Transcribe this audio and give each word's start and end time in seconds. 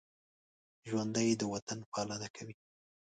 ژوندي 0.87 1.29
د 1.37 1.41
وطن 1.53 1.79
پالنه 1.91 2.27
کوي 2.35 2.55